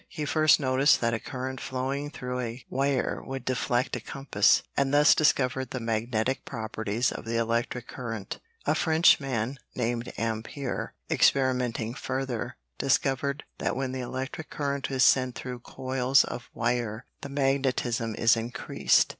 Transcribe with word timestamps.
He 0.09 0.25
first 0.25 0.59
noticed 0.59 0.99
that 1.01 1.13
a 1.13 1.19
current 1.19 1.61
flowing 1.61 2.09
through 2.09 2.39
a 2.39 2.65
wire 2.71 3.21
would 3.23 3.45
deflect 3.45 3.95
a 3.95 3.99
compass, 3.99 4.63
and 4.75 4.91
thus 4.91 5.13
discovered 5.13 5.69
the 5.69 5.79
magnetic 5.79 6.43
properties 6.43 7.11
of 7.11 7.23
the 7.23 7.37
electric 7.37 7.87
current. 7.87 8.39
A 8.65 8.73
Frenchman 8.73 9.59
named 9.75 10.11
Ampère, 10.17 10.93
experimenting 11.07 11.93
further, 11.93 12.57
discovered 12.79 13.43
that 13.59 13.75
when 13.75 13.91
the 13.91 13.99
electric 14.01 14.49
current 14.49 14.89
is 14.89 15.03
sent 15.03 15.35
through 15.35 15.59
coils 15.59 16.23
of 16.23 16.49
wire 16.51 17.05
the 17.21 17.29
magnetism 17.29 18.15
is 18.15 18.35
increased. 18.35 19.09